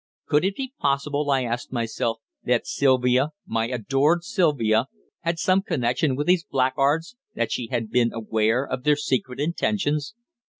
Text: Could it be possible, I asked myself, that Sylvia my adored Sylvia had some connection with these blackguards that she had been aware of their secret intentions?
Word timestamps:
Could 0.25 0.43
it 0.45 0.55
be 0.55 0.73
possible, 0.79 1.29
I 1.29 1.43
asked 1.43 1.71
myself, 1.71 2.17
that 2.43 2.65
Sylvia 2.65 3.33
my 3.45 3.67
adored 3.67 4.23
Sylvia 4.23 4.87
had 5.19 5.37
some 5.37 5.61
connection 5.61 6.15
with 6.15 6.25
these 6.25 6.43
blackguards 6.43 7.15
that 7.35 7.51
she 7.51 7.67
had 7.67 7.91
been 7.91 8.11
aware 8.11 8.65
of 8.65 8.81
their 8.83 8.95
secret 8.95 9.39
intentions? 9.39 10.15